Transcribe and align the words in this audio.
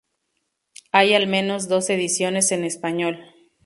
Hay 0.91 1.13
al 1.13 1.27
menos 1.27 1.67
dos 1.67 1.91
ediciones 1.91 2.51
en 2.51 2.63
español. 2.63 3.19